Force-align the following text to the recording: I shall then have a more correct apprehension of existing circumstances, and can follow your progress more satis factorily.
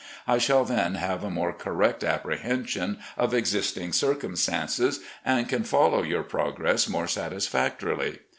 I 0.25 0.39
shall 0.39 0.65
then 0.65 0.95
have 0.95 1.23
a 1.23 1.29
more 1.29 1.53
correct 1.53 2.03
apprehension 2.03 2.97
of 3.17 3.35
existing 3.35 3.93
circumstances, 3.93 5.01
and 5.23 5.47
can 5.47 5.63
follow 5.63 6.01
your 6.01 6.23
progress 6.23 6.89
more 6.89 7.05
satis 7.05 7.47
factorily. 7.47 8.17